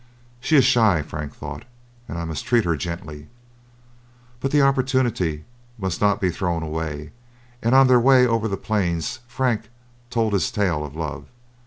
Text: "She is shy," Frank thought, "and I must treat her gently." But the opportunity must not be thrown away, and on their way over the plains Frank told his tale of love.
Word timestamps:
"She 0.39 0.55
is 0.55 0.65
shy," 0.65 1.03
Frank 1.03 1.35
thought, 1.35 1.63
"and 2.07 2.17
I 2.17 2.25
must 2.25 2.45
treat 2.47 2.65
her 2.65 2.75
gently." 2.75 3.27
But 4.39 4.49
the 4.49 4.63
opportunity 4.63 5.45
must 5.77 6.01
not 6.01 6.19
be 6.19 6.31
thrown 6.31 6.63
away, 6.63 7.11
and 7.61 7.75
on 7.75 7.85
their 7.85 7.99
way 7.99 8.25
over 8.25 8.47
the 8.47 8.57
plains 8.57 9.19
Frank 9.27 9.69
told 10.09 10.33
his 10.33 10.49
tale 10.49 10.83
of 10.83 10.95
love. 10.95 11.27